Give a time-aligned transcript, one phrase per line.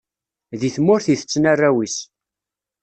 [0.59, 1.97] Deg tmurt i tetten arraw-is.